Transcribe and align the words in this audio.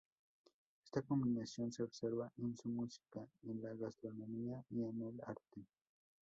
Esta 0.83 1.03
combinación 1.03 1.71
se 1.71 1.83
observa 1.83 2.31
en 2.39 2.57
su 2.57 2.69
música, 2.69 3.23
en 3.43 3.61
la 3.61 3.71
gastronomía 3.75 4.65
y 4.71 4.81
en 4.85 4.99
el 5.03 5.21
arte. 5.27 5.63